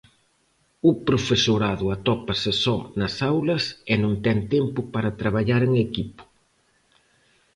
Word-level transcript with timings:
O 0.89 0.91
profesorado 1.07 1.85
atópase 1.95 2.51
só 2.63 2.77
nas 2.99 3.15
aulas 3.31 3.63
e 3.91 3.93
non 4.03 4.13
ten 4.25 4.37
tempo 4.55 4.79
para 4.93 5.15
traballar 5.21 5.61
en 5.69 5.73
equipo. 5.87 6.23